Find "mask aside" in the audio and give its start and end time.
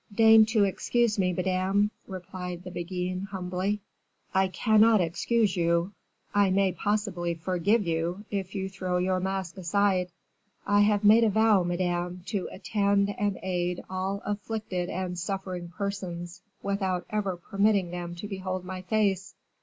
9.19-10.09